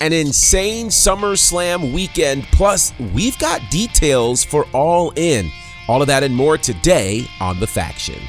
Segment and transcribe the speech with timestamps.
[0.00, 2.44] an insane SummerSlam weekend.
[2.52, 5.50] Plus, we've got details for All In.
[5.88, 8.20] All of that and more today on The Faction.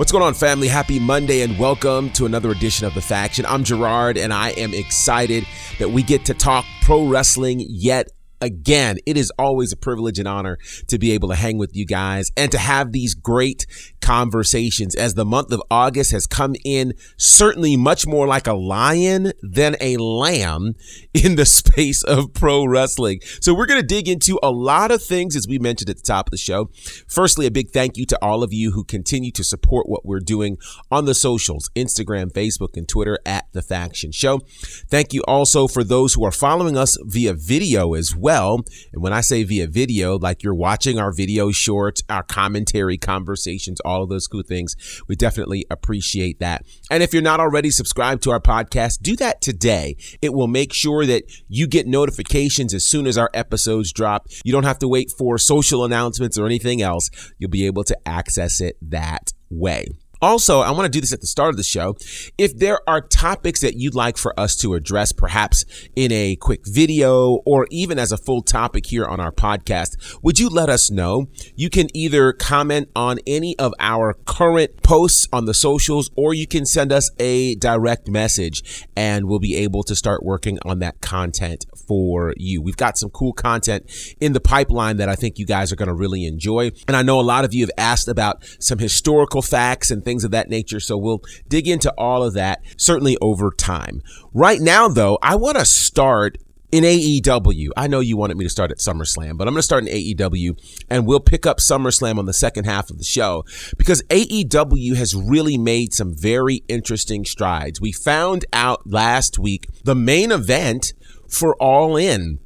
[0.00, 0.66] What's going on, family?
[0.66, 3.44] Happy Monday and welcome to another edition of The Faction.
[3.44, 5.44] I'm Gerard and I am excited
[5.78, 8.08] that we get to talk pro wrestling yet
[8.40, 8.96] again.
[9.04, 10.56] It is always a privilege and honor
[10.88, 13.66] to be able to hang with you guys and to have these great
[14.00, 19.32] conversations as the month of August has come in certainly much more like a lion
[19.42, 20.74] than a lamb
[21.14, 23.20] in the space of pro wrestling.
[23.40, 26.02] So we're going to dig into a lot of things as we mentioned at the
[26.02, 26.70] top of the show.
[27.08, 30.20] Firstly, a big thank you to all of you who continue to support what we're
[30.20, 30.56] doing
[30.90, 34.40] on the socials, Instagram, Facebook, and Twitter at The Faction Show.
[34.88, 38.60] Thank you also for those who are following us via video as well.
[38.92, 43.80] And when I say via video, like you're watching our video shorts, our commentary, conversations,
[43.84, 44.74] all of those cool things,
[45.08, 46.64] we definitely appreciate that.
[46.90, 49.96] And if you're not already subscribed to our podcast, do that today.
[50.22, 54.26] It will make sure that you get notifications as soon as our episodes drop.
[54.44, 57.10] You don't have to wait for social announcements or anything else.
[57.38, 59.88] You'll be able to access it that way.
[60.22, 61.96] Also, I want to do this at the start of the show.
[62.36, 65.64] If there are topics that you'd like for us to address, perhaps
[65.96, 70.38] in a quick video or even as a full topic here on our podcast, would
[70.38, 71.28] you let us know?
[71.56, 76.46] You can either comment on any of our current posts on the socials or you
[76.46, 81.00] can send us a direct message and we'll be able to start working on that
[81.00, 82.60] content for you.
[82.60, 83.90] We've got some cool content
[84.20, 86.72] in the pipeline that I think you guys are going to really enjoy.
[86.86, 90.09] And I know a lot of you have asked about some historical facts and things
[90.24, 90.80] of that nature.
[90.80, 94.02] So we'll dig into all of that certainly over time.
[94.32, 96.38] Right now, though, I want to start
[96.72, 97.70] in AEW.
[97.76, 99.92] I know you wanted me to start at SummerSlam, but I'm going to start in
[99.92, 100.56] AEW
[100.88, 103.44] and we'll pick up SummerSlam on the second half of the show
[103.76, 107.80] because AEW has really made some very interesting strides.
[107.80, 110.92] We found out last week the main event
[111.28, 112.38] for All In.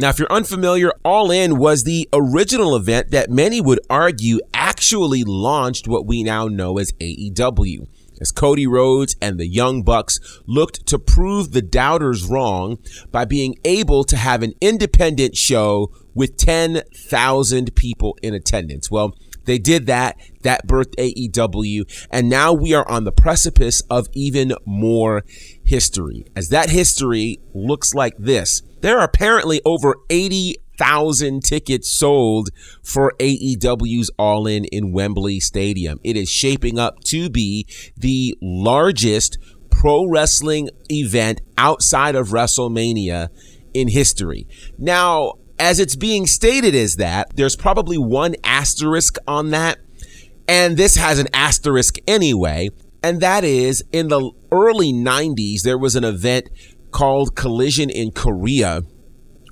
[0.00, 5.24] Now, if you're unfamiliar, All In was the original event that many would argue actually
[5.24, 7.86] launched what we now know as AEW.
[8.18, 12.78] As Cody Rhodes and the Young Bucks looked to prove the doubters wrong
[13.12, 18.90] by being able to have an independent show with 10,000 people in attendance.
[18.90, 19.14] Well,
[19.50, 20.16] they did that.
[20.42, 22.06] That birthed AEW.
[22.08, 25.24] And now we are on the precipice of even more
[25.64, 26.24] history.
[26.36, 32.50] As that history looks like this, there are apparently over 80,000 tickets sold
[32.84, 35.98] for AEW's All In in Wembley Stadium.
[36.04, 39.36] It is shaping up to be the largest
[39.68, 43.30] pro wrestling event outside of WrestleMania
[43.74, 44.46] in history.
[44.78, 49.78] Now, as it's being stated is that, there's probably one asterisk on that.
[50.48, 52.70] And this has an asterisk anyway.
[53.02, 56.48] And that is in the early 90s, there was an event
[56.90, 58.82] called Collision in Korea,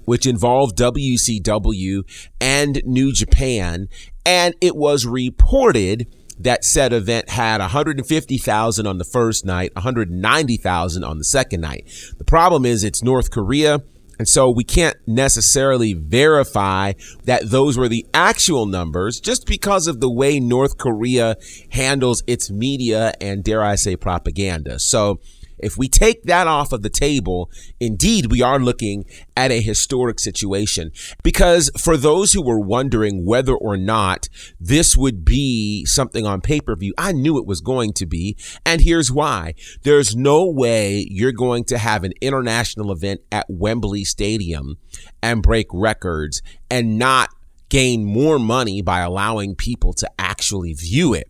[0.06, 2.02] which involved WCW
[2.40, 3.88] and New Japan.
[4.26, 11.18] And it was reported that said event had 150,000 on the first night, 190,000 on
[11.18, 11.90] the second night.
[12.16, 13.82] The problem is it's North Korea.
[14.18, 20.00] And so we can't necessarily verify that those were the actual numbers just because of
[20.00, 21.36] the way North Korea
[21.70, 24.80] handles its media and dare I say propaganda.
[24.80, 25.20] So
[25.60, 29.04] if we take that off of the table, indeed, we are looking
[29.36, 30.90] at a historic situation.
[31.22, 34.28] Because for those who were wondering whether or not
[34.60, 38.36] this would be something on pay per view, I knew it was going to be.
[38.64, 44.04] And here's why there's no way you're going to have an international event at Wembley
[44.04, 44.76] Stadium
[45.22, 47.30] and break records and not
[47.68, 51.28] gain more money by allowing people to actually view it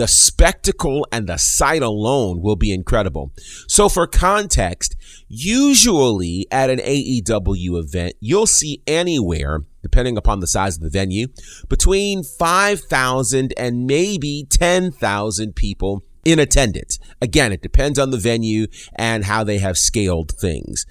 [0.00, 3.32] the spectacle and the sight alone will be incredible.
[3.68, 4.96] So for context,
[5.28, 11.26] usually at an AEW event, you'll see anywhere, depending upon the size of the venue,
[11.68, 16.98] between 5,000 and maybe 10,000 people in attendance.
[17.20, 20.86] Again, it depends on the venue and how they have scaled things.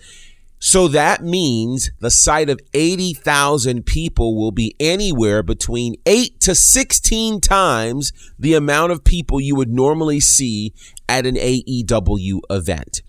[0.60, 7.40] So that means the sight of 80,000 people will be anywhere between 8 to 16
[7.40, 10.74] times the amount of people you would normally see
[11.08, 13.02] at an AEW event.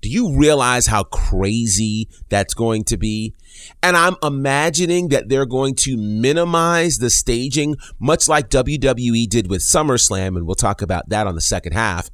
[0.00, 3.34] Do you realize how crazy that's going to be?
[3.82, 9.60] And I'm imagining that they're going to minimize the staging, much like WWE did with
[9.60, 12.10] SummerSlam, and we'll talk about that on the second half.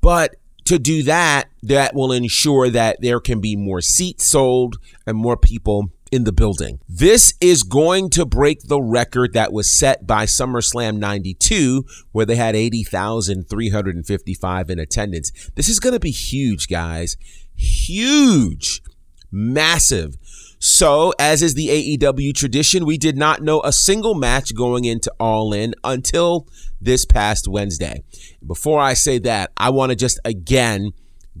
[0.00, 4.76] But to do that, that will ensure that there can be more seats sold
[5.06, 6.80] and more people in the building.
[6.88, 12.36] This is going to break the record that was set by SummerSlam 92, where they
[12.36, 15.50] had 80,355 in attendance.
[15.54, 17.16] This is going to be huge, guys.
[17.54, 18.82] Huge.
[19.30, 20.16] Massive.
[20.62, 25.10] So, as is the AEW tradition, we did not know a single match going into
[25.18, 26.46] All In until
[26.78, 28.02] this past Wednesday.
[28.46, 30.92] Before I say that, I want to just again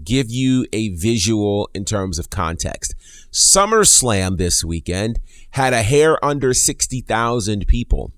[0.02, 2.94] give you a visual in terms of context.
[3.30, 5.18] SummerSlam this weekend
[5.50, 8.12] had a hair under 60,000 people,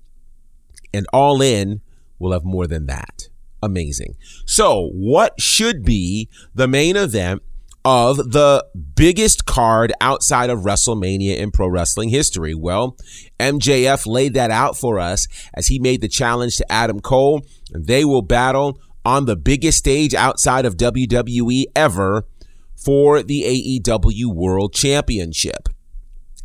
[0.93, 1.81] and All In
[2.17, 3.27] will have more than that.
[3.61, 4.15] Amazing.
[4.45, 7.43] So, what should be the main event
[7.85, 8.65] of the
[8.95, 12.53] biggest card outside of WrestleMania in pro wrestling history?
[12.53, 12.95] Well,
[13.39, 17.85] MJF laid that out for us as he made the challenge to Adam Cole, and
[17.85, 22.25] they will battle on the biggest stage outside of WWE ever
[22.75, 23.43] for the
[23.83, 25.69] AEW World Championship.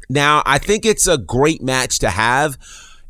[0.09, 2.59] Now, I think it's a great match to have.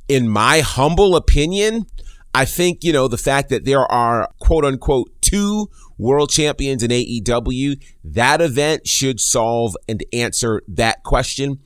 [0.09, 1.87] In my humble opinion,
[2.35, 6.91] I think, you know, the fact that there are quote unquote two world champions in
[6.91, 11.59] AEW, that event should solve and answer that question.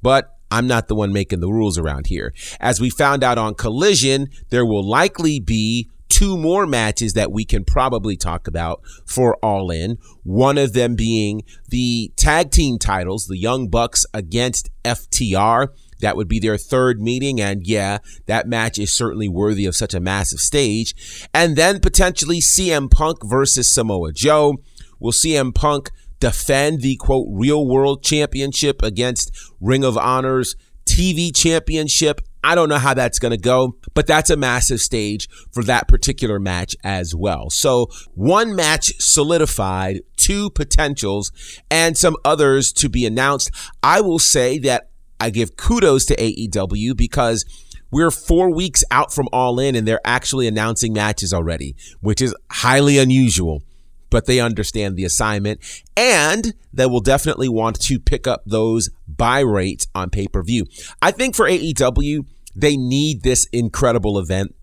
[0.00, 2.32] But I'm not the one making the rules around here.
[2.60, 7.44] As we found out on Collision, there will likely be two more matches that we
[7.44, 9.98] can probably talk about for All In.
[10.24, 15.68] One of them being the tag team titles, the Young Bucks against FTR.
[16.00, 17.40] That would be their third meeting.
[17.40, 21.28] And yeah, that match is certainly worthy of such a massive stage.
[21.32, 24.56] And then potentially CM Punk versus Samoa Joe.
[24.98, 29.30] Will CM Punk defend the quote real world championship against
[29.60, 32.20] Ring of Honor's TV championship?
[32.42, 35.88] I don't know how that's going to go, but that's a massive stage for that
[35.88, 37.50] particular match as well.
[37.50, 41.32] So one match solidified, two potentials,
[41.70, 43.50] and some others to be announced.
[43.82, 44.89] I will say that
[45.20, 47.44] I give kudos to AEW because
[47.90, 52.34] we're four weeks out from All In and they're actually announcing matches already, which is
[52.50, 53.62] highly unusual.
[54.10, 55.60] But they understand the assignment
[55.96, 60.66] and they will definitely want to pick up those buy rates on pay per view.
[61.00, 62.26] I think for AEW,
[62.56, 64.54] they need this incredible event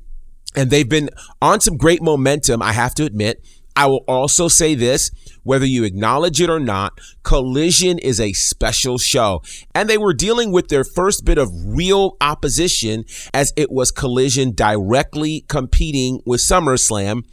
[0.58, 1.10] and they've been
[1.42, 3.44] on some great momentum, I have to admit.
[3.76, 5.12] I will also say this
[5.48, 9.42] whether you acknowledge it or not, Collision is a special show.
[9.74, 14.54] And they were dealing with their first bit of real opposition as it was Collision
[14.54, 17.24] directly competing with SummerSlam.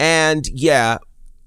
[0.00, 0.96] And yeah,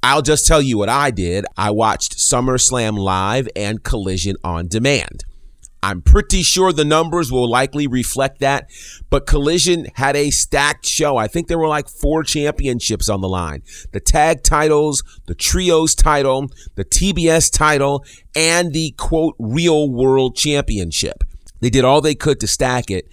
[0.03, 1.45] I'll just tell you what I did.
[1.57, 5.23] I watched SummerSlam live and Collision on demand.
[5.83, 8.69] I'm pretty sure the numbers will likely reflect that.
[9.09, 11.17] But Collision had a stacked show.
[11.17, 15.95] I think there were like four championships on the line the tag titles, the trios
[15.95, 18.05] title, the TBS title,
[18.35, 21.23] and the quote real world championship.
[21.61, 23.07] They did all they could to stack it.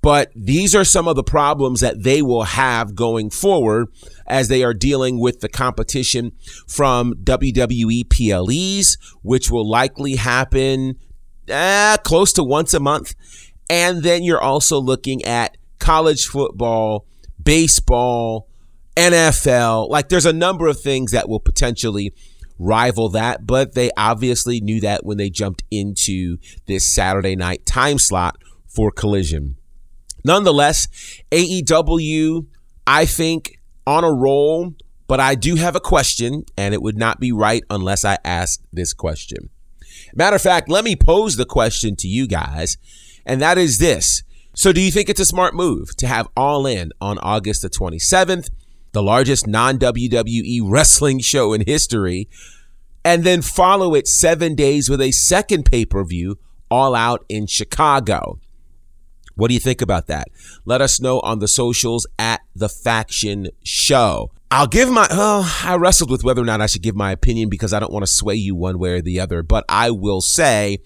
[0.00, 3.88] But these are some of the problems that they will have going forward
[4.26, 6.32] as they are dealing with the competition
[6.68, 10.96] from WWE PLEs, which will likely happen
[11.50, 13.14] uh, close to once a month.
[13.70, 17.06] And then you're also looking at college football,
[17.42, 18.48] baseball,
[18.96, 19.88] NFL.
[19.88, 22.12] Like there's a number of things that will potentially
[22.58, 27.98] rival that, but they obviously knew that when they jumped into this Saturday night time
[27.98, 28.36] slot
[28.66, 29.56] for collision.
[30.24, 30.88] Nonetheless,
[31.30, 32.46] AEW,
[32.86, 34.74] I think, on a roll,
[35.06, 38.62] but I do have a question, and it would not be right unless I ask
[38.72, 39.50] this question.
[40.14, 42.76] Matter of fact, let me pose the question to you guys,
[43.26, 44.22] and that is this.
[44.54, 47.70] So, do you think it's a smart move to have All In on August the
[47.70, 48.48] 27th,
[48.92, 52.28] the largest non WWE wrestling show in history,
[53.04, 56.38] and then follow it seven days with a second pay per view,
[56.70, 58.38] All Out in Chicago?
[59.34, 60.28] What do you think about that?
[60.64, 64.30] Let us know on the socials at The Faction Show.
[64.54, 67.48] I'll give my, oh, I wrestled with whether or not I should give my opinion
[67.48, 70.20] because I don't want to sway you one way or the other, but I will
[70.20, 70.78] say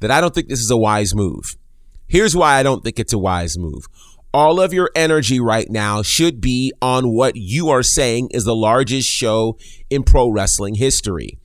[0.00, 1.56] that I don't think this is a wise move.
[2.06, 3.86] Here's why I don't think it's a wise move.
[4.34, 8.54] All of your energy right now should be on what you are saying is the
[8.54, 9.56] largest show
[9.88, 11.38] in pro wrestling history.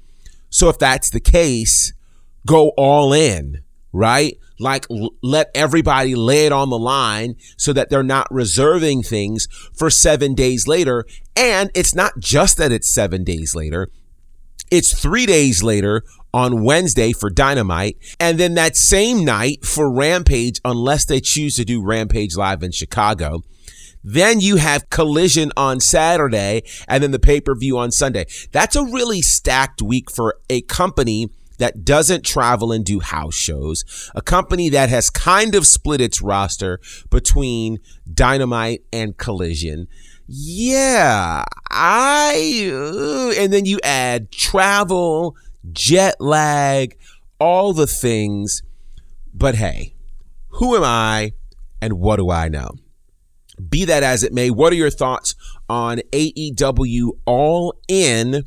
[0.49, 1.93] So if that's the case,
[2.45, 3.61] go all in
[3.91, 4.37] right?
[4.59, 9.47] Like l- let everybody lay it on the line so that they're not reserving things
[9.73, 11.05] for seven days later.
[11.35, 13.89] And it's not just that it's seven days later.
[14.69, 20.61] It's three days later on Wednesday for Dynamite, and then that same night for Rampage,
[20.63, 23.41] unless they choose to do Rampage live in Chicago.
[24.03, 28.25] Then you have Collision on Saturday, and then the pay per view on Sunday.
[28.51, 31.29] That's a really stacked week for a company
[31.61, 36.19] that doesn't travel and do house shows, a company that has kind of split its
[36.19, 36.79] roster
[37.11, 37.77] between
[38.11, 39.87] Dynamite and Collision.
[40.27, 45.35] Yeah, I, and then you add travel,
[45.71, 46.97] jet lag,
[47.39, 48.63] all the things.
[49.31, 49.93] But hey,
[50.53, 51.33] who am I
[51.79, 52.71] and what do I know?
[53.69, 55.35] Be that as it may, what are your thoughts
[55.69, 58.45] on AEW All In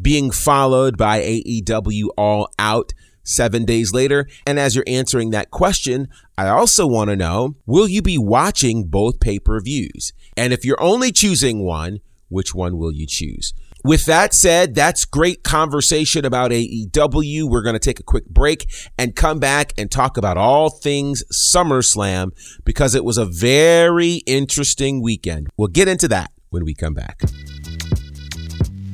[0.00, 4.26] being followed by AEW All Out seven days later?
[4.46, 8.86] And as you're answering that question, I also want to know will you be watching
[8.86, 10.12] both pay per views?
[10.36, 13.52] And if you're only choosing one, which one will you choose?
[13.84, 17.48] With that said, that's great conversation about AEW.
[17.48, 21.22] We're going to take a quick break and come back and talk about all things
[21.32, 22.30] SummerSlam
[22.64, 25.46] because it was a very interesting weekend.
[25.56, 27.20] We'll get into that when we come back.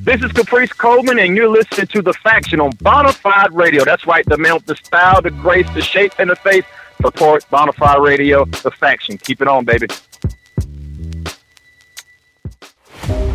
[0.04, 3.86] This is Caprice Coleman, and you're listening to The Faction on Bonafide Radio.
[3.86, 6.66] That's right, the mount, the style, the grace, the shape, and the face.
[7.00, 9.16] Support Bonafide Radio, The Faction.
[9.16, 9.86] Keep it on, baby.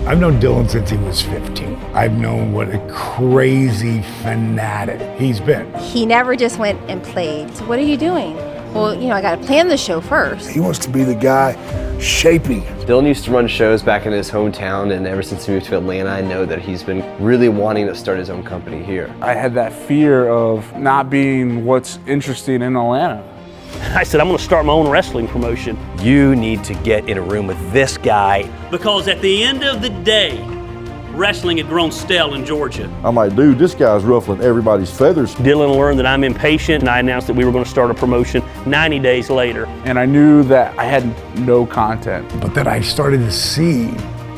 [0.06, 1.76] I've known Dylan since he was 15.
[1.96, 5.74] I've known what a crazy fanatic he's been.
[5.80, 7.52] He never just went and played.
[7.56, 8.38] So what are you doing?
[8.74, 10.50] Well, you know, I got to plan the show first.
[10.50, 11.58] He wants to be the guy
[12.00, 12.62] shaping.
[12.86, 15.78] Dylan used to run shows back in his hometown, and ever since he moved to
[15.78, 19.14] Atlanta, I know that he's been really wanting to start his own company here.
[19.22, 23.24] I had that fear of not being what's interesting in Atlanta.
[23.96, 25.78] I said, I'm going to start my own wrestling promotion.
[26.00, 28.50] You need to get in a room with this guy.
[28.70, 30.38] Because at the end of the day,
[31.12, 32.89] wrestling had grown stale in Georgia.
[33.04, 35.36] I'm like, dude, this guy's ruffling everybody's feathers.
[35.36, 37.94] Dylan learned that I'm impatient, and I announced that we were going to start a
[37.94, 39.66] promotion 90 days later.
[39.86, 41.06] And I knew that I had
[41.39, 42.28] no content.
[42.42, 43.92] But then I started to see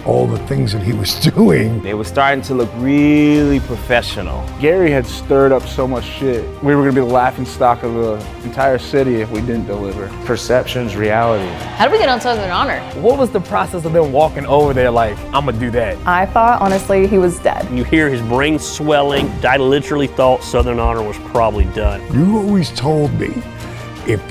[0.06, 1.86] all the things that he was doing.
[1.86, 4.48] It was starting to look really professional.
[4.60, 6.44] Gary had stirred up so much shit.
[6.64, 9.66] We were going to be the laughing stock of the entire city if we didn't
[9.66, 10.08] deliver.
[10.26, 11.48] Perception's reality.
[11.76, 12.80] How did we get on Southern Honor?
[13.02, 15.98] What was the process of them walking over there like, I'm gonna do that?
[16.08, 17.70] I thought, honestly, he was dead.
[17.72, 19.30] You hear his brain swelling.
[19.46, 22.02] I literally thought Southern Honor was probably done.
[22.14, 23.34] You always told me
[24.08, 24.31] if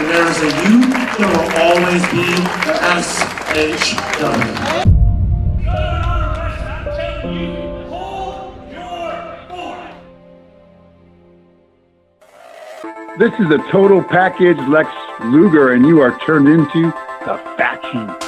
[0.00, 0.80] and there's a you,
[1.18, 2.24] there will always be
[2.64, 4.30] the SHW.
[13.18, 14.88] This is a total package Lex
[15.24, 16.90] Luger, and you are turned into
[17.26, 18.19] the faction.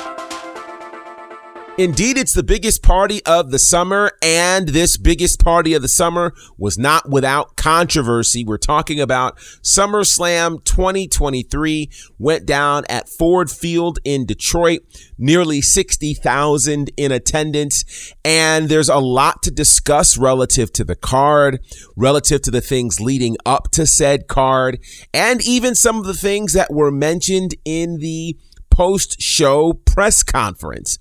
[1.83, 6.33] Indeed, it's the biggest party of the summer, and this biggest party of the summer
[6.57, 8.45] was not without controversy.
[8.45, 14.83] We're talking about SummerSlam 2023 went down at Ford Field in Detroit,
[15.19, 21.59] nearly 60,000 in attendance, and there's a lot to discuss relative to the card,
[21.97, 24.79] relative to the things leading up to said card,
[25.13, 28.37] and even some of the things that were mentioned in the
[28.71, 30.97] post-show press conference.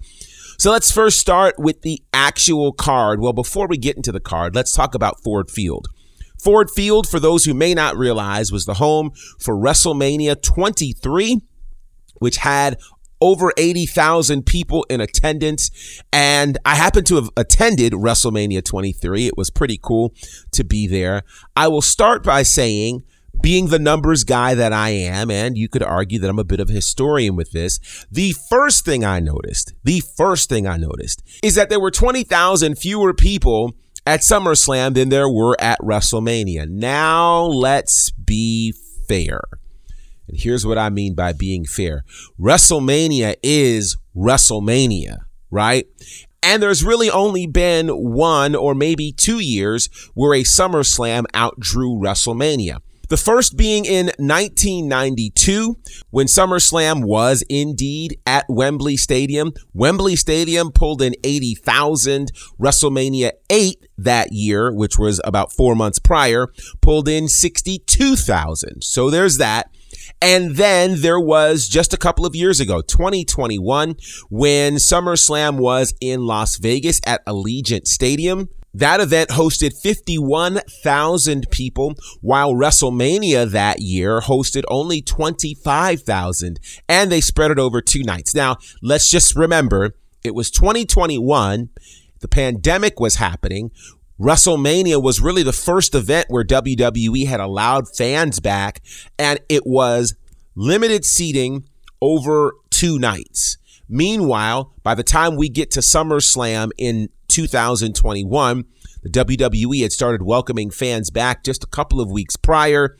[0.62, 3.20] So let's first start with the actual card.
[3.20, 5.88] Well, before we get into the card, let's talk about Ford Field.
[6.39, 11.39] Ford Field, for those who may not realize, was the home for WrestleMania 23,
[12.20, 12.77] which had
[13.20, 15.72] over 80,000 people in attendance.
[16.13, 19.25] And I happened to have attended WrestleMania 23.
[19.25, 20.13] It was pretty cool
[20.51, 21.24] to be there.
[21.56, 23.01] I will start by saying
[23.42, 26.60] being the numbers guy that I am, and you could argue that I'm a bit
[26.60, 27.80] of a historian with this,
[28.12, 32.76] the first thing I noticed, the first thing I noticed is that there were 20,000
[32.76, 33.74] fewer people
[34.06, 36.68] at SummerSlam than there were at WrestleMania.
[36.68, 38.74] Now let's be
[39.08, 39.42] fair.
[40.28, 42.04] And here's what I mean by being fair
[42.40, 45.18] WrestleMania is WrestleMania,
[45.50, 45.88] right?
[46.44, 52.80] And there's really only been one or maybe two years where a SummerSlam outdrew WrestleMania.
[53.12, 55.77] The first being in 1992
[56.12, 59.51] when SummerSlam was indeed at Wembley Stadium.
[59.74, 62.32] Wembley Stadium pulled in 80,000.
[62.58, 66.48] WrestleMania 8 that year, which was about four months prior,
[66.80, 68.82] pulled in 62,000.
[68.82, 69.75] So there's that.
[70.22, 73.98] And then there was just a couple of years ago, 2021,
[74.30, 78.48] when SummerSlam was in Las Vegas at Allegiant Stadium.
[78.74, 87.51] That event hosted 51,000 people, while WrestleMania that year hosted only 25,000, and they spread
[87.51, 88.34] it over two nights.
[88.34, 91.70] Now, let's just remember it was 2021.
[92.20, 93.72] The pandemic was happening.
[94.20, 98.82] WrestleMania was really the first event where WWE had allowed fans back,
[99.18, 100.16] and it was
[100.56, 101.68] limited seating
[102.01, 103.58] over two nights.
[103.92, 108.64] Meanwhile, by the time we get to SummerSlam in 2021,
[109.04, 112.98] the WWE had started welcoming fans back just a couple of weeks prior.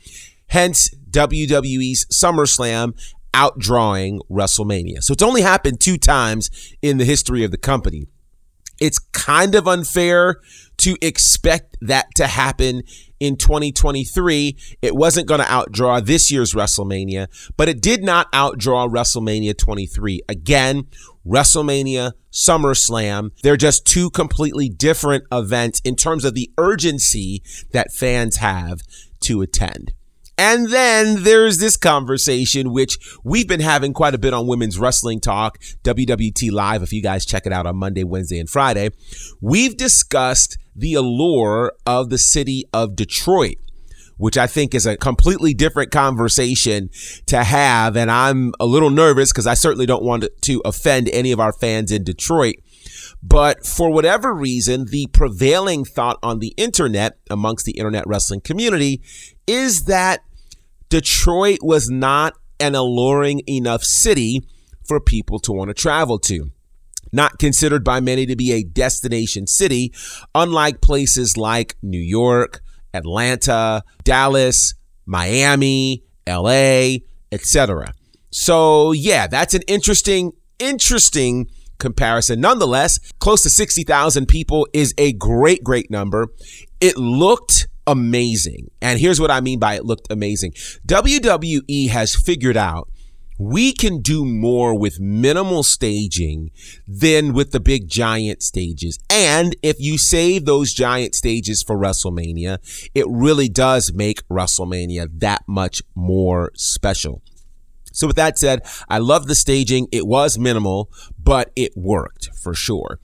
[0.48, 2.92] Hence, WWE's SummerSlam
[3.32, 5.02] outdrawing WrestleMania.
[5.02, 6.50] So it's only happened two times
[6.82, 8.06] in the history of the company.
[8.78, 10.40] It's kind of unfair
[10.78, 12.82] to expect that to happen
[13.22, 14.56] in 2023.
[14.82, 20.22] It wasn't going to outdraw this year's WrestleMania, but it did not outdraw WrestleMania 23.
[20.28, 20.88] Again,
[21.24, 28.38] WrestleMania, SummerSlam, they're just two completely different events in terms of the urgency that fans
[28.38, 28.80] have
[29.20, 29.92] to attend.
[30.36, 35.20] And then there's this conversation, which we've been having quite a bit on Women's Wrestling
[35.20, 38.90] Talk, WWT Live, if you guys check it out on Monday, Wednesday, and Friday.
[39.40, 43.56] We've discussed the allure of the city of Detroit
[44.22, 46.90] which I think is a completely different conversation
[47.26, 47.96] to have.
[47.96, 51.52] And I'm a little nervous because I certainly don't want to offend any of our
[51.52, 52.54] fans in Detroit.
[53.20, 59.02] But for whatever reason, the prevailing thought on the internet amongst the internet wrestling community
[59.48, 60.20] is that
[60.88, 64.42] Detroit was not an alluring enough city
[64.86, 66.52] for people to want to travel to.
[67.12, 69.92] Not considered by many to be a destination city,
[70.34, 72.60] unlike places like New York,
[72.94, 74.74] Atlanta, Dallas,
[75.06, 76.96] Miami, LA,
[77.30, 77.92] etc.
[78.30, 81.46] So, yeah, that's an interesting, interesting
[81.78, 82.40] comparison.
[82.40, 86.28] Nonetheless, close to 60,000 people is a great, great number.
[86.80, 88.70] It looked amazing.
[88.80, 90.52] And here's what I mean by it looked amazing.
[90.86, 92.88] WWE has figured out
[93.38, 96.50] we can do more with minimal staging
[96.86, 98.98] than with the big giant stages.
[99.10, 102.58] And if you save those giant stages for WrestleMania,
[102.94, 107.22] it really does make WrestleMania that much more special.
[107.92, 109.86] So with that said, I love the staging.
[109.92, 110.90] It was minimal,
[111.22, 112.98] but it worked for sure.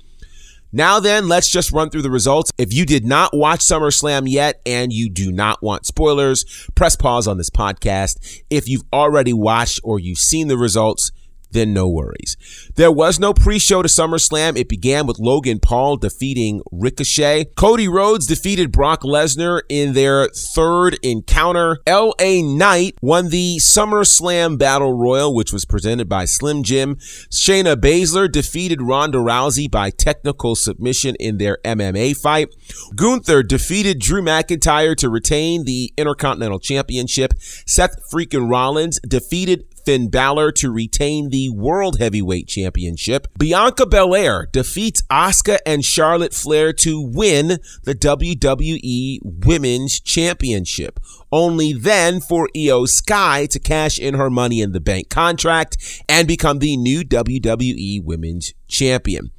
[0.73, 2.51] Now then, let's just run through the results.
[2.59, 7.27] If you did not watch SummerSlam yet and you do not want spoilers, press pause
[7.27, 8.43] on this podcast.
[8.51, 11.11] If you've already watched or you've seen the results,
[11.51, 12.37] then no worries.
[12.77, 14.57] There was no pre-show to SummerSlam.
[14.57, 17.47] It began with Logan Paul defeating Ricochet.
[17.57, 21.79] Cody Rhodes defeated Brock Lesnar in their third encounter.
[21.89, 26.97] LA Knight won the SummerSlam Battle Royal, which was presented by Slim Jim.
[27.31, 32.55] Shayna Baszler defeated Ronda Rousey by technical submission in their MMA fight.
[32.95, 37.35] Gunther defeated Drew McIntyre to retain the Intercontinental Championship.
[37.39, 43.27] Seth freaking Rollins defeated Finn Balor to retain the World Heavyweight Championship.
[43.39, 51.01] Bianca Belair defeats Asuka and Charlotte Flair to win the WWE Women's Championship.
[51.33, 56.29] Only then for Iyo Sky to cash in her Money in the Bank contract and
[56.29, 59.31] become the new WWE Women's Champion.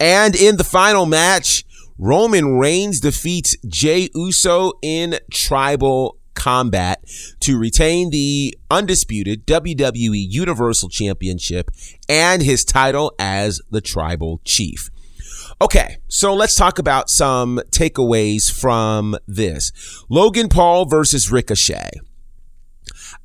[0.00, 1.64] And in the final match,
[1.96, 7.04] Roman Reigns defeats Jey Uso in tribal combat
[7.40, 11.70] to retain the undisputed WWE Universal Championship
[12.08, 14.90] and his title as the tribal chief.
[15.60, 19.70] Okay, so let's talk about some takeaways from this.
[20.08, 22.00] Logan Paul versus Ricochet.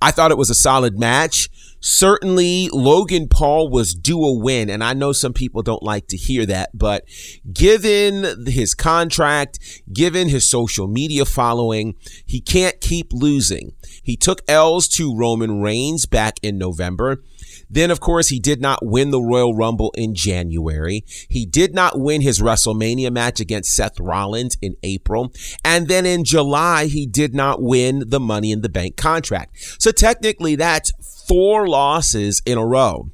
[0.01, 1.49] I thought it was a solid match.
[1.79, 6.17] Certainly, Logan Paul was due a win, and I know some people don't like to
[6.17, 7.05] hear that, but
[7.53, 9.59] given his contract,
[9.93, 13.73] given his social media following, he can't keep losing.
[14.01, 17.23] He took L's to Roman Reigns back in November.
[17.69, 21.03] Then, of course, he did not win the Royal Rumble in January.
[21.29, 25.33] He did not win his WrestleMania match against Seth Rollins in April.
[25.63, 29.57] And then in July, he did not win the Money in the Bank contract.
[29.79, 30.91] So technically, that's
[31.27, 33.11] four losses in a row.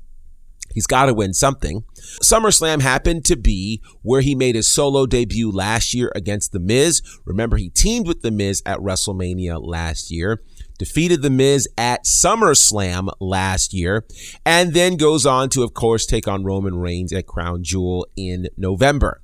[0.74, 1.84] He's got to win something.
[2.22, 7.02] SummerSlam happened to be where he made his solo debut last year against The Miz.
[7.26, 10.42] Remember, he teamed with The Miz at WrestleMania last year
[10.84, 14.04] defeated The Miz at SummerSlam last year,
[14.46, 18.48] and then goes on to, of course, take on Roman Reigns at Crown Jewel in
[18.58, 19.22] November.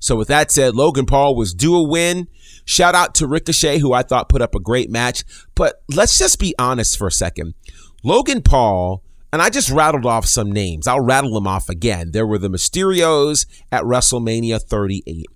[0.00, 2.26] So, with that said, Logan Paul was due a win.
[2.64, 5.24] Shout out to Ricochet, who I thought put up a great match.
[5.54, 7.54] But let's just be honest for a second.
[8.02, 10.86] Logan Paul, and I just rattled off some names.
[10.86, 12.10] I'll rattle them off again.
[12.12, 15.26] There were the Mysterios at WrestleMania 38.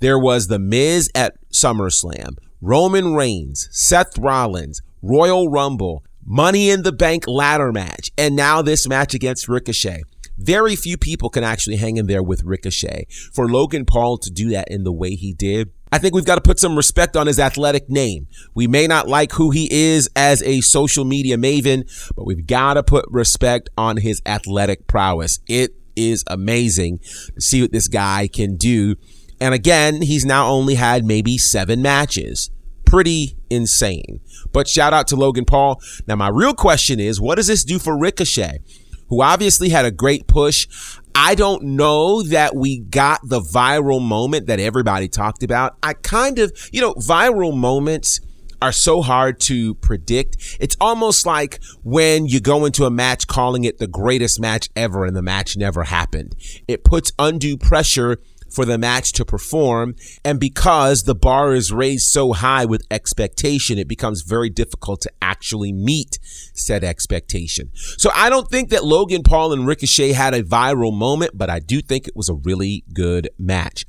[0.00, 6.92] There was The Miz at SummerSlam, Roman Reigns, Seth Rollins, Royal Rumble, Money in the
[6.92, 10.02] Bank ladder match, and now this match against Ricochet.
[10.38, 13.06] Very few people can actually hang in there with Ricochet.
[13.32, 16.34] For Logan Paul to do that in the way he did, I think we've got
[16.34, 18.26] to put some respect on his athletic name.
[18.54, 21.84] We may not like who he is as a social media maven,
[22.16, 25.38] but we've got to put respect on his athletic prowess.
[25.46, 26.98] It is amazing
[27.34, 28.96] to see what this guy can do.
[29.40, 32.50] And again, he's now only had maybe seven matches.
[32.84, 34.20] Pretty insane.
[34.52, 35.80] But shout out to Logan Paul.
[36.06, 38.60] Now, my real question is, what does this do for Ricochet,
[39.08, 40.66] who obviously had a great push?
[41.14, 45.76] I don't know that we got the viral moment that everybody talked about.
[45.82, 48.20] I kind of, you know, viral moments
[48.62, 50.56] are so hard to predict.
[50.60, 55.04] It's almost like when you go into a match calling it the greatest match ever
[55.04, 56.34] and the match never happened.
[56.66, 58.18] It puts undue pressure
[58.50, 59.94] for the match to perform.
[60.24, 65.12] And because the bar is raised so high with expectation, it becomes very difficult to
[65.20, 66.18] actually meet
[66.54, 67.70] said expectation.
[67.74, 71.58] So I don't think that Logan Paul and Ricochet had a viral moment, but I
[71.58, 73.84] do think it was a really good match.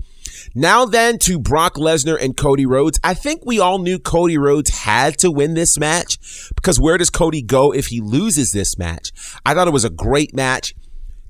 [0.53, 2.99] Now then to Brock Lesnar and Cody Rhodes.
[3.03, 6.19] I think we all knew Cody Rhodes had to win this match
[6.55, 9.11] because where does Cody go if he loses this match?
[9.45, 10.73] I thought it was a great match.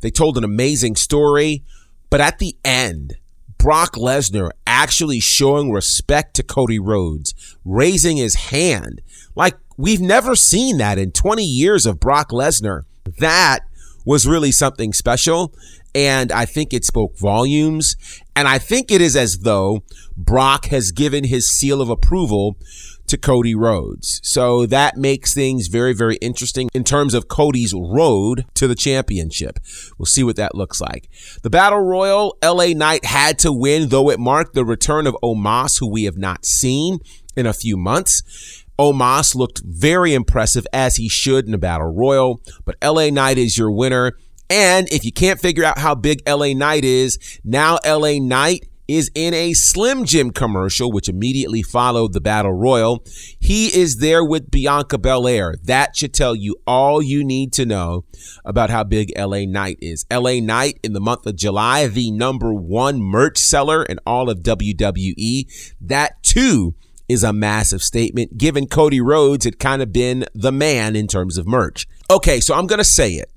[0.01, 1.63] They told an amazing story,
[2.09, 3.17] but at the end,
[3.57, 7.33] Brock Lesnar actually showing respect to Cody Rhodes,
[7.65, 9.01] raising his hand.
[9.35, 12.83] Like we've never seen that in 20 years of Brock Lesnar.
[13.19, 13.59] That
[14.05, 15.53] was really something special.
[15.93, 17.95] And I think it spoke volumes.
[18.35, 19.83] And I think it is as though
[20.15, 22.57] Brock has given his seal of approval
[23.07, 24.19] to Cody Rhodes.
[24.23, 29.59] So that makes things very, very interesting in terms of Cody's road to the championship.
[29.97, 31.09] We'll see what that looks like.
[31.41, 35.79] The Battle Royal, LA Knight had to win, though it marked the return of Omos,
[35.79, 36.99] who we have not seen
[37.35, 38.65] in a few months.
[38.79, 43.57] Omos looked very impressive as he should in a battle royal, but LA Knight is
[43.57, 44.13] your winner.
[44.49, 49.11] And if you can't figure out how big LA Knight is, now LA Knight is
[49.13, 53.03] in a Slim Jim commercial, which immediately followed the Battle Royal.
[53.39, 55.55] He is there with Bianca Belair.
[55.63, 58.05] That should tell you all you need to know
[58.45, 60.05] about how big LA Knight is.
[60.11, 64.39] LA Knight in the month of July, the number one merch seller in all of
[64.39, 65.73] WWE.
[65.81, 66.75] That too
[67.09, 68.37] is a massive statement.
[68.37, 71.87] Given Cody Rhodes had kind of been the man in terms of merch.
[72.09, 73.31] Okay, so I'm going to say it.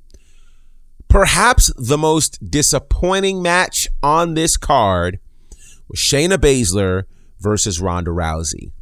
[1.09, 5.19] Perhaps the most disappointing match on this card
[5.91, 7.05] was Shayna Baszler
[7.41, 8.73] versus Ronda Rousey.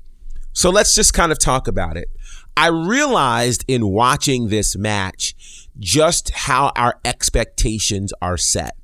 [0.53, 2.09] So let's just kind of talk about it.
[2.57, 5.35] I realized in watching this match
[5.79, 8.77] just how our expectations are set.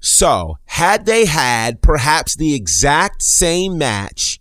[0.00, 4.38] So, had they had perhaps the exact same match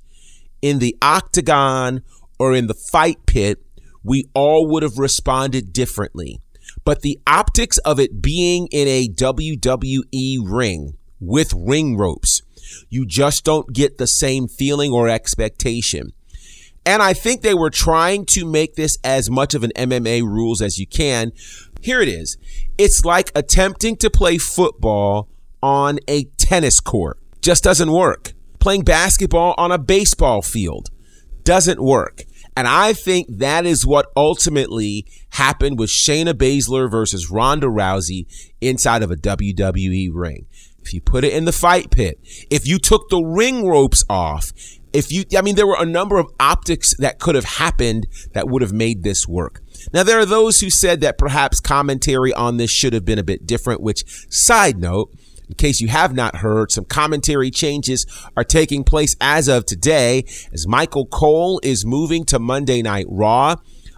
[0.61, 2.01] in the octagon
[2.37, 3.63] or in the fight pit,
[4.03, 6.41] we all would have responded differently.
[6.83, 12.41] But the optics of it being in a WWE ring with ring ropes,
[12.89, 16.11] you just don't get the same feeling or expectation.
[16.85, 20.61] And I think they were trying to make this as much of an MMA rules
[20.61, 21.31] as you can.
[21.81, 22.37] Here it is.
[22.77, 25.29] It's like attempting to play football
[25.61, 27.19] on a tennis court.
[27.41, 28.33] Just doesn't work.
[28.59, 30.89] Playing basketball on a baseball field
[31.43, 32.23] doesn't work.
[32.55, 38.25] And I think that is what ultimately happened with Shayna Baszler versus Ronda Rousey
[38.61, 40.45] inside of a WWE ring
[40.81, 42.19] if you put it in the fight pit,
[42.51, 44.51] if you took the ring ropes off
[44.93, 48.47] if you, I mean, there were a number of optics that could have happened that
[48.47, 49.59] would have made this work.
[49.91, 53.23] Now, there are those who said that perhaps commentary on this should have been a
[53.23, 55.11] bit different, which, side note,
[55.47, 60.23] in case you have not heard, some commentary changes are taking place as of today
[60.51, 63.55] as Michael Cole is moving to Monday Night Raw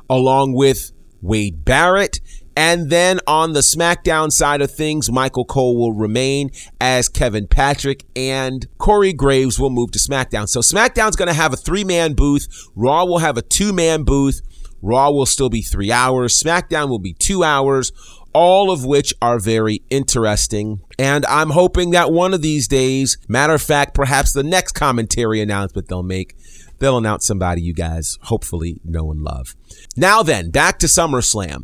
[0.09, 2.19] along with Wade Barrett.
[2.57, 8.05] And then on the SmackDown side of things, Michael Cole will remain as Kevin Patrick
[8.15, 10.47] and Corey Graves will move to SmackDown.
[10.47, 12.47] So SmackDown's going to have a three man booth.
[12.75, 14.41] Raw will have a two man booth.
[14.81, 16.41] Raw will still be three hours.
[16.41, 17.91] SmackDown will be two hours,
[18.35, 20.81] all of which are very interesting.
[20.99, 25.39] And I'm hoping that one of these days, matter of fact, perhaps the next commentary
[25.39, 26.35] announcement they'll make,
[26.79, 29.55] they'll announce somebody you guys hopefully know and love.
[29.95, 31.63] Now then, back to SummerSlam.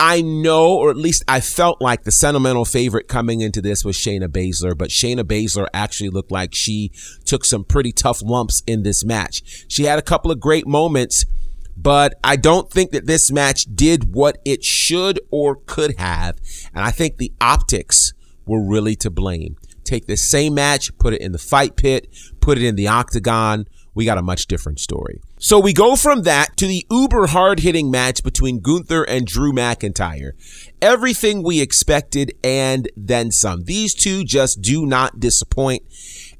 [0.00, 3.96] I know, or at least I felt like the sentimental favorite coming into this was
[3.96, 6.90] Shayna Baszler, but Shayna Baszler actually looked like she
[7.24, 9.64] took some pretty tough lumps in this match.
[9.68, 11.24] She had a couple of great moments,
[11.82, 16.38] but I don't think that this match did what it should or could have.
[16.74, 18.12] And I think the optics
[18.46, 19.56] were really to blame.
[19.82, 22.06] Take this same match, put it in the fight pit,
[22.40, 23.64] put it in the octagon.
[23.94, 25.20] We got a much different story.
[25.38, 29.52] So we go from that to the uber hard hitting match between Gunther and Drew
[29.52, 30.32] McIntyre.
[30.82, 33.64] Everything we expected and then some.
[33.64, 35.82] These two just do not disappoint.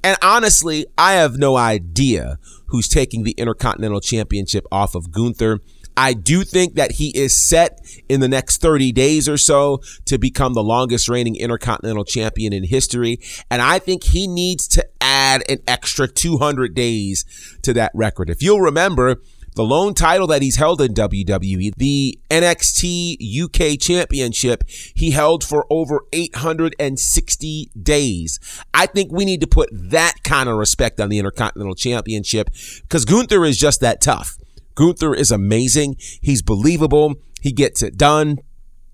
[0.03, 5.61] And honestly, I have no idea who's taking the Intercontinental Championship off of Gunther.
[5.97, 10.19] I do think that he is set in the next 30 days or so to
[10.19, 13.19] become the longest reigning Intercontinental Champion in history.
[13.51, 17.25] And I think he needs to add an extra 200 days
[17.63, 18.31] to that record.
[18.31, 19.17] If you'll remember,
[19.61, 25.67] the lone title that he's held in WWE, the NXT UK Championship, he held for
[25.69, 28.41] over 860 days.
[28.73, 32.49] I think we need to put that kind of respect on the Intercontinental Championship
[32.81, 34.39] because Gunther is just that tough.
[34.77, 35.97] Gunther is amazing.
[36.23, 37.17] He's believable.
[37.43, 38.39] He gets it done.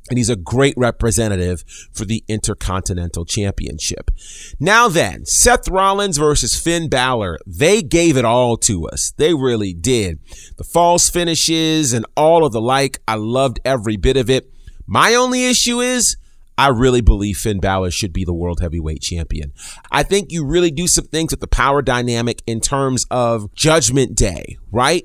[0.09, 4.11] And he's a great representative for the Intercontinental Championship.
[4.61, 7.38] Now then, Seth Rollins versus Finn Balor.
[7.47, 9.12] They gave it all to us.
[9.16, 10.21] They really did.
[10.57, 13.01] The false finishes and all of the like.
[13.09, 14.51] I loved every bit of it.
[14.87, 16.16] My only issue is
[16.59, 19.53] I really believe Finn Balor should be the world heavyweight champion.
[19.90, 24.14] I think you really do some things with the power dynamic in terms of Judgment
[24.14, 25.05] Day, right?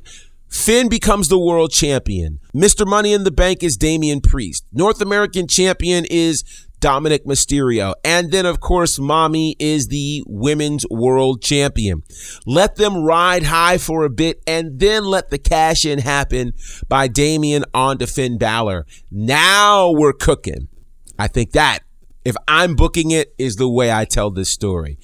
[0.51, 2.39] Finn becomes the world champion.
[2.53, 2.85] Mr.
[2.85, 4.65] Money in the Bank is Damian Priest.
[4.73, 6.43] North American champion is
[6.81, 7.93] Dominic Mysterio.
[8.03, 12.03] And then, of course, Mommy is the women's world champion.
[12.45, 16.53] Let them ride high for a bit and then let the cash in happen
[16.89, 18.85] by Damian onto Finn Balor.
[19.09, 20.67] Now we're cooking.
[21.17, 21.79] I think that,
[22.25, 24.97] if I'm booking it, is the way I tell this story.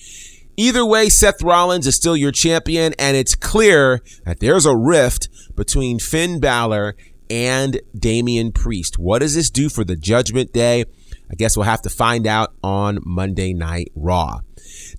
[0.60, 5.30] Either way, Seth Rollins is still your champion, and it's clear that there's a rift
[5.56, 6.96] between Finn Balor
[7.30, 8.98] and Damian Priest.
[8.98, 10.86] What does this do for the Judgment Day?
[11.30, 14.40] I guess we'll have to find out on Monday Night Raw.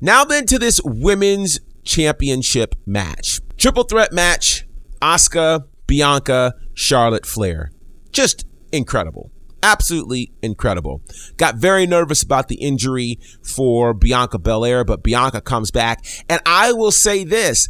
[0.01, 3.41] Now, then, to this women's championship match.
[3.57, 4.65] Triple threat match
[5.03, 7.73] Asuka, Bianca, Charlotte Flair.
[8.13, 11.03] Just incredible absolutely incredible.
[11.37, 16.05] Got very nervous about the injury for Bianca Belair, but Bianca comes back.
[16.29, 17.69] And I will say this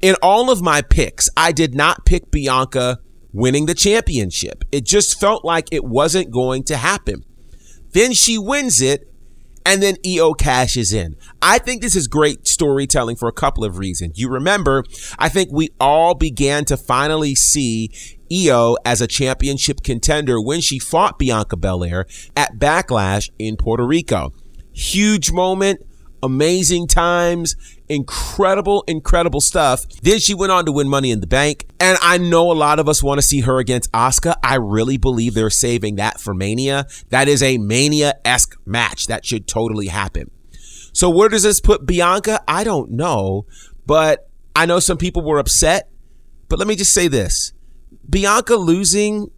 [0.00, 2.98] in all of my picks, I did not pick Bianca
[3.32, 4.64] winning the championship.
[4.72, 7.24] It just felt like it wasn't going to happen.
[7.92, 9.04] Then she wins it.
[9.66, 11.16] And then Iyo cashes in.
[11.42, 14.18] I think this is great storytelling for a couple of reasons.
[14.18, 14.82] You remember,
[15.18, 17.90] I think we all began to finally see
[18.30, 24.32] Iyo as a championship contender when she fought Bianca Belair at Backlash in Puerto Rico.
[24.72, 25.80] Huge moment,
[26.22, 27.56] amazing times,
[27.88, 29.88] incredible, incredible stuff.
[30.02, 31.66] Then she went on to win Money in the Bank.
[31.80, 34.34] And I know a lot of us want to see her against Asuka.
[34.42, 36.86] I really believe they're saving that for Mania.
[37.10, 39.06] That is a Mania-esque match.
[39.06, 40.30] That should totally happen.
[40.92, 42.42] So where does this put Bianca?
[42.48, 43.46] I don't know,
[43.86, 45.88] but I know some people were upset.
[46.48, 47.52] But let me just say this.
[48.08, 49.30] Bianca losing,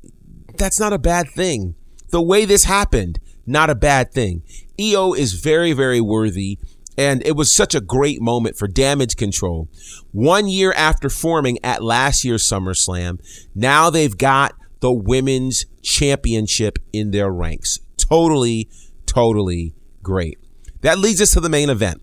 [0.57, 1.75] that's not a bad thing.
[2.11, 4.43] The way this happened, not a bad thing.
[4.79, 6.59] Iyo is very, very worthy.
[6.99, 9.69] And it was such a great moment for Damage CTRL.
[10.13, 13.21] One year after forming at last year's SummerSlam,
[13.55, 17.79] now they've got the women's championship in their ranks.
[17.97, 18.69] Totally,
[19.07, 20.39] totally great.
[20.83, 22.03] That leads us to the main event.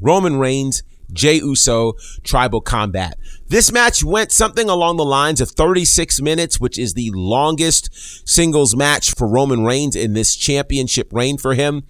[0.00, 1.92] Roman Reigns Jey Uso
[2.22, 3.18] Tribal Combat.
[3.48, 8.74] This match went something along the lines of 36 minutes, which is the longest singles
[8.74, 11.84] match for Roman Reigns in this championship reign for him.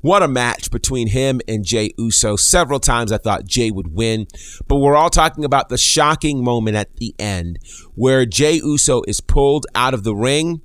[0.00, 2.36] What a match between him and Jey Uso.
[2.36, 4.26] Several times I thought Jey would win,
[4.68, 7.58] but we're all talking about the shocking moment at the end
[7.94, 10.60] where Jey Uso is pulled out of the ring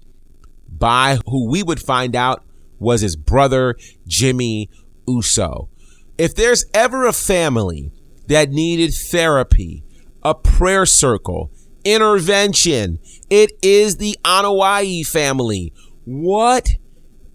[0.68, 2.44] by who we would find out
[2.80, 3.76] was his brother,
[4.08, 4.70] Jimmy
[5.08, 5.70] Uso.
[6.20, 7.94] If there's ever a family
[8.28, 9.86] that needed therapy,
[10.22, 11.50] a prayer circle,
[11.86, 15.72] intervention, it is the Anoa'i family.
[16.04, 16.72] What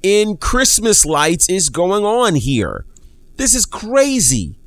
[0.02, 2.84] in Christmas lights is going on here?
[3.36, 4.58] This is crazy.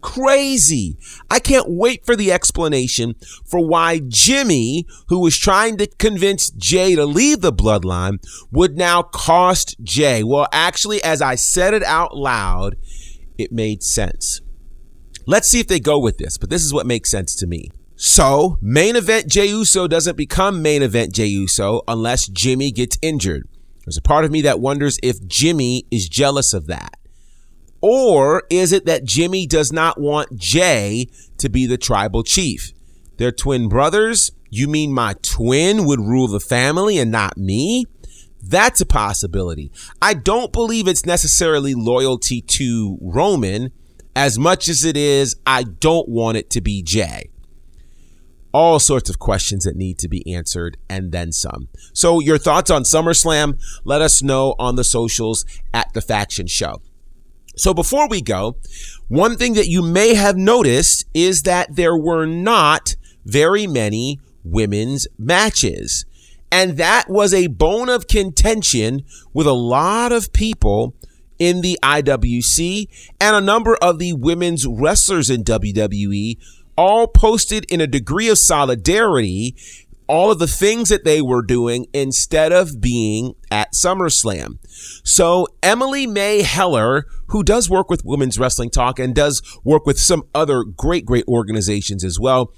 [0.00, 0.96] Crazy.
[1.28, 6.94] I can't wait for the explanation for why Jimmy, who was trying to convince Jey
[6.94, 8.18] to leave the bloodline,
[8.52, 10.22] would now cost Jey.
[10.22, 12.76] Well, actually, as I said it out loud,
[13.38, 14.40] it made sense.
[15.26, 17.70] Let's see if they go with this, but this is what makes sense to me.
[17.96, 23.48] So, main event Jey Uso doesn't become main event Jey Uso unless Jimmy gets injured.
[23.84, 26.96] There's a part of me that wonders if Jimmy is jealous of that.
[27.80, 32.72] Or is it that Jimmy does not want Jey to be the tribal chief?
[33.18, 34.32] They're twin brothers.
[34.50, 37.86] You mean my twin would rule the family and not me?
[38.46, 39.70] That's a possibility.
[40.02, 43.70] I don't believe it's necessarily loyalty to Roman
[44.14, 47.30] as much as it is I don't want it to be Jey
[48.54, 51.66] all sorts of questions that need to be answered and then some.
[51.92, 56.80] So, your thoughts on SummerSlam, let us know on the socials at the Faction Show.
[57.56, 58.56] So, before we go,
[59.08, 65.08] one thing that you may have noticed is that there were not very many women's
[65.18, 66.04] matches.
[66.54, 70.94] And that was a bone of contention with a lot of people
[71.36, 72.86] in the IWC
[73.20, 76.38] and a number of the women's wrestlers in WWE
[76.78, 79.56] all posted in a degree of solidarity
[80.06, 84.58] all of the things that they were doing instead of being at SummerSlam.
[85.02, 89.98] So Emily Mae Heller, who does work with Women's Wrestling Talk and does work with
[89.98, 92.52] some other great, great organizations as well,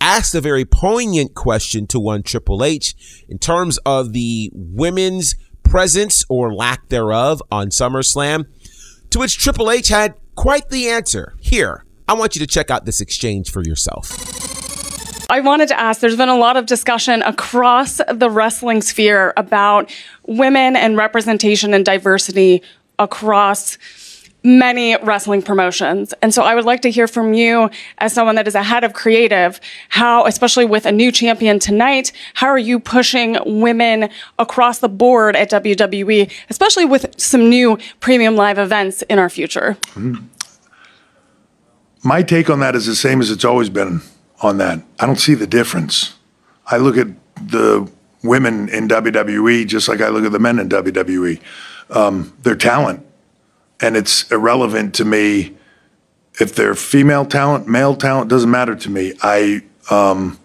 [0.00, 2.94] asked a very poignant question to one Triple H
[3.28, 8.46] in terms of the women's presence or lack thereof on SummerSlam,
[9.10, 11.34] to which Triple H had quite the answer.
[11.40, 14.10] Here, I want you to check out this exchange for yourself.
[15.30, 19.94] I wanted to ask there's been a lot of discussion across the wrestling sphere about
[20.26, 22.62] women and representation and diversity
[22.98, 23.78] across
[24.42, 26.14] many wrestling promotions.
[26.22, 28.84] And so I would like to hear from you as someone that is a head
[28.84, 34.78] of creative, how, especially with a new champion tonight, how are you pushing women across
[34.78, 39.76] the board at WWE, especially with some new premium live events in our future?
[39.94, 40.26] Mm-hmm
[42.02, 44.00] my take on that is the same as it's always been
[44.42, 44.82] on that.
[44.98, 46.14] I don't see the difference.
[46.66, 47.90] I look at the
[48.22, 51.40] women in WWE just like I look at the men in WWE.
[51.90, 53.04] Um, they're talent,
[53.80, 55.56] and it's irrelevant to me
[56.40, 58.30] if they're female talent, male talent.
[58.30, 59.14] Doesn't matter to me.
[59.22, 60.38] I um,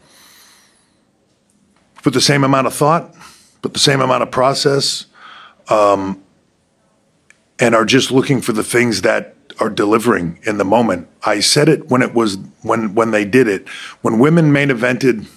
[2.04, 3.14] put the same amount of thought,
[3.62, 5.06] put the same amount of process,
[5.70, 6.22] um,
[7.60, 11.08] and are just looking for the things that are delivering in the moment.
[11.24, 13.68] I said it when it was when when they did it.
[14.02, 15.28] When women main evented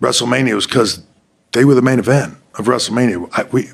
[0.00, 1.02] WrestleMania was because
[1.52, 3.28] they were the main event of WrestleMania.
[3.32, 3.70] I, we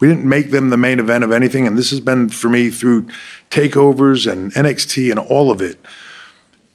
[0.00, 2.70] we didn't make them the main event of anything, and this has been for me
[2.70, 3.06] through
[3.50, 5.78] takeovers and NXT and all of it.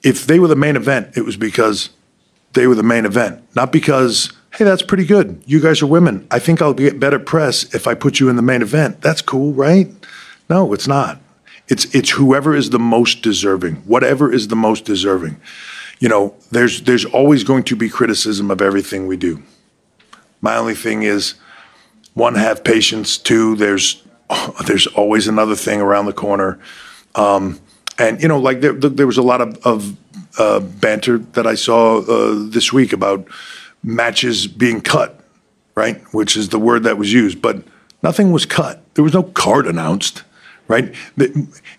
[0.03, 1.89] If they were the main event, it was because
[2.53, 5.43] they were the main event, not because hey, that's pretty good.
[5.45, 6.25] You guys are women.
[6.31, 9.01] I think I'll get better press if I put you in the main event.
[9.01, 9.91] That's cool, right?
[10.49, 11.19] No, it's not.
[11.67, 15.39] It's it's whoever is the most deserving, whatever is the most deserving.
[15.99, 19.41] You know, there's there's always going to be criticism of everything we do.
[20.41, 21.33] My only thing is,
[22.15, 23.17] one, have patience.
[23.19, 24.01] Two, there's
[24.65, 26.59] there's always another thing around the corner.
[27.13, 27.59] Um,
[27.99, 29.95] and you know, like there, there was a lot of, of
[30.39, 33.27] uh, banter that I saw uh, this week about
[33.83, 35.23] matches being cut,
[35.75, 36.01] right?
[36.13, 37.63] Which is the word that was used, but
[38.01, 38.81] nothing was cut.
[38.95, 40.23] There was no card announced
[40.67, 40.95] right?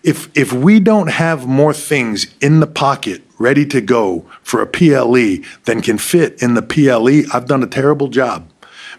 [0.01, 4.65] If if we don't have more things in the pocket ready to go for a
[4.65, 8.49] PLE than can fit in the PLE, I've done a terrible job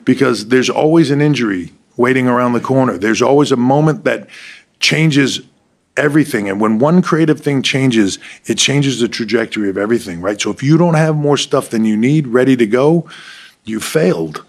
[0.08, 2.96] because there's always an injury waiting around the corner.
[2.96, 4.26] There's always a moment that
[4.80, 5.42] changes
[5.98, 10.40] everything and when one creative thing changes, it changes the trajectory of everything, right?
[10.40, 13.06] So if you don't have more stuff than you need ready to go,
[13.64, 14.46] you failed.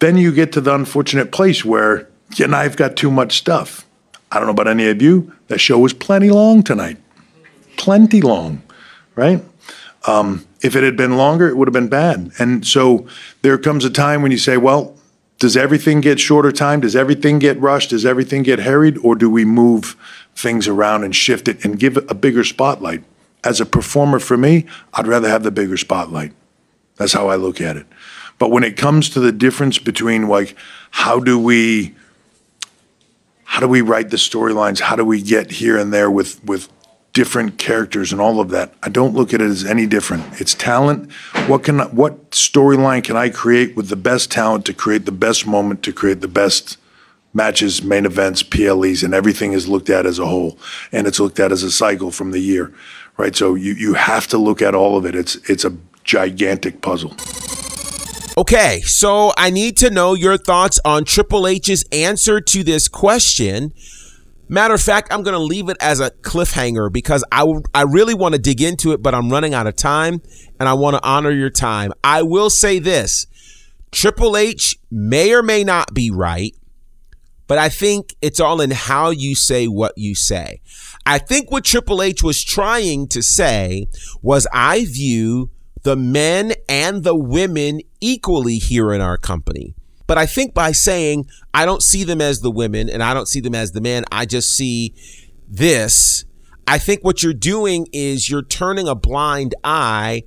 [0.00, 3.86] Then you get to the unfortunate place where you know, I've got too much stuff
[4.30, 5.32] I don't know about any of you.
[5.46, 6.98] That show was plenty long tonight.
[7.76, 8.62] Plenty long,
[9.14, 9.42] right?
[10.08, 12.32] Um, if it had been longer, it would have been bad.
[12.38, 13.06] And so
[13.42, 14.96] there comes a time when you say, well,
[15.38, 16.80] does everything get shorter time?
[16.80, 17.90] Does everything get rushed?
[17.90, 18.96] Does everything get harried?
[18.98, 19.94] Or do we move
[20.34, 23.04] things around and shift it and give it a bigger spotlight?
[23.44, 26.32] As a performer, for me, I'd rather have the bigger spotlight.
[26.96, 27.86] That's how I look at it.
[28.38, 30.56] But when it comes to the difference between like
[30.90, 31.94] how do we
[33.44, 34.80] how do we write the storylines?
[34.80, 36.70] How do we get here and there with with
[37.14, 38.74] different characters and all of that?
[38.82, 40.40] I don't look at it as any different.
[40.40, 41.10] It's talent.
[41.46, 45.46] What can what storyline can I create with the best talent to create the best
[45.46, 46.76] moment to create the best
[47.32, 50.58] matches, main events, PLEs, and everything is looked at as a whole,
[50.92, 52.72] and it's looked at as a cycle from the year,
[53.16, 53.34] right?
[53.34, 55.14] So you you have to look at all of it.
[55.14, 57.14] It's it's a gigantic puzzle.
[58.36, 63.72] Okay, so I need to know your thoughts on Triple H's answer to this question.
[64.48, 68.14] Matter of fact, I'm going to leave it as a cliffhanger because I, I really
[68.14, 70.20] want to dig into it, but I'm running out of time
[70.60, 71.92] and I want to honor your time.
[72.02, 73.26] I will say this
[73.90, 76.54] Triple H may or may not be right,
[77.46, 80.60] but I think it's all in how you say what you say.
[81.06, 83.86] I think what Triple H was trying to say
[84.20, 85.50] was I view
[85.84, 89.74] the men and the women equally here in our company.
[90.06, 93.28] But I think by saying I don't see them as the women and I don't
[93.28, 94.94] see them as the men, I just see
[95.48, 96.24] this.
[96.66, 100.22] I think what you're doing is you're turning a blind eye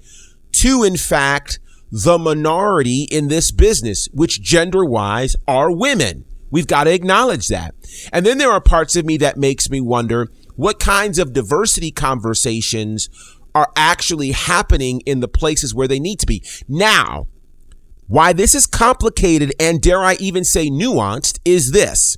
[0.54, 1.60] to, in fact,
[1.92, 6.26] the minority in this business, which gender wise are women.
[6.50, 7.76] We've got to acknowledge that.
[8.12, 11.92] And then there are parts of me that makes me wonder what kinds of diversity
[11.92, 13.10] conversations
[13.54, 16.44] are actually happening in the places where they need to be.
[16.68, 17.28] Now,
[18.08, 22.18] why this is complicated and dare I even say nuanced is this.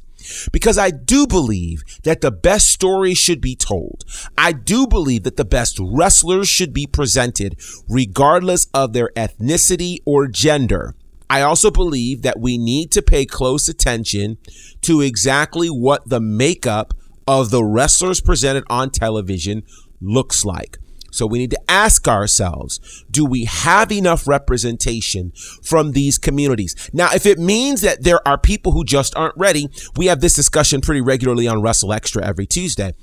[0.52, 4.04] Because I do believe that the best story should be told.
[4.38, 10.28] I do believe that the best wrestlers should be presented regardless of their ethnicity or
[10.28, 10.94] gender.
[11.30, 14.38] I also believe that we need to pay close attention
[14.82, 16.94] to exactly what the makeup
[17.28, 19.64] of the wrestlers presented on television
[20.02, 20.79] looks like.
[21.12, 22.80] So we need to ask ourselves,
[23.10, 25.32] do we have enough representation
[25.64, 26.90] from these communities?
[26.94, 30.36] Now, if it means that there are people who just aren't ready, we have this
[30.36, 32.94] discussion pretty regularly on Russell Extra every Tuesday.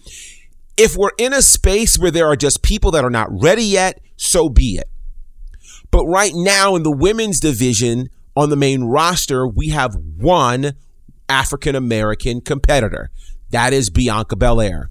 [0.77, 4.01] If we're in a space where there are just people that are not ready yet,
[4.17, 4.89] so be it.
[5.91, 10.75] But right now in the women's division on the main roster, we have one
[11.29, 13.11] African American competitor.
[13.51, 14.91] That is Bianca Belair.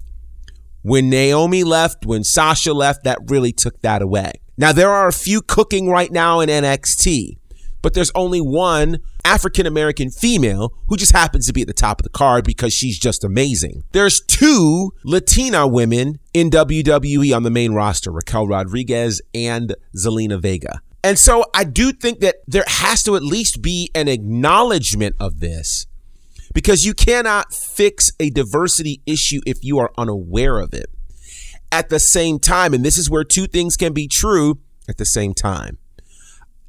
[0.86, 4.34] When Naomi left, when Sasha left, that really took that away.
[4.56, 7.38] Now, there are a few cooking right now in NXT,
[7.82, 11.98] but there's only one African American female who just happens to be at the top
[11.98, 13.82] of the card because she's just amazing.
[13.90, 20.82] There's two Latina women in WWE on the main roster Raquel Rodriguez and Zelina Vega.
[21.02, 25.40] And so I do think that there has to at least be an acknowledgement of
[25.40, 25.88] this
[26.56, 30.86] because you cannot fix a diversity issue if you are unaware of it.
[31.70, 35.04] At the same time, and this is where two things can be true at the
[35.04, 35.76] same time.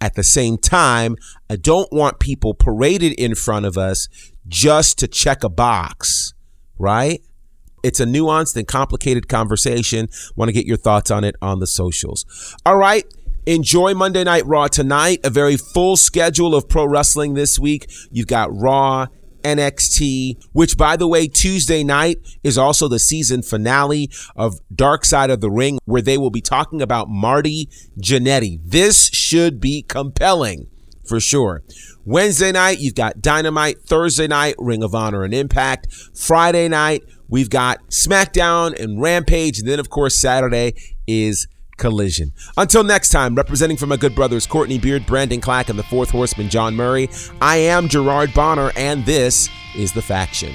[0.01, 1.15] At the same time,
[1.49, 4.09] I don't want people paraded in front of us
[4.45, 6.33] just to check a box,
[6.77, 7.21] right?
[7.81, 10.09] It's a nuanced and complicated conversation.
[10.35, 12.25] Want to get your thoughts on it on the socials.
[12.65, 13.05] All right.
[13.45, 15.21] Enjoy Monday Night Raw tonight.
[15.23, 17.89] A very full schedule of pro wrestling this week.
[18.11, 19.07] You've got Raw
[19.43, 25.29] NXT, which by the way, Tuesday night is also the season finale of Dark Side
[25.29, 27.69] of the Ring, where they will be talking about Marty
[27.99, 28.59] Jannetty.
[28.63, 30.67] This should be compelling
[31.07, 31.63] for sure.
[32.05, 33.81] Wednesday night, you've got Dynamite.
[33.81, 35.87] Thursday night, Ring of Honor and Impact.
[36.13, 39.59] Friday night, we've got SmackDown and Rampage.
[39.59, 40.73] And then, of course, Saturday
[41.07, 42.33] is collision.
[42.57, 46.09] Until next time, representing for my good brothers Courtney Beard, Brandon Clack, and the fourth
[46.09, 47.09] horseman John Murray,
[47.41, 50.53] I am Gerard Bonner, and this is The Faction.